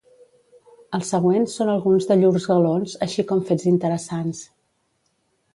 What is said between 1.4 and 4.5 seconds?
són alguns de llurs galons així com fets interessants.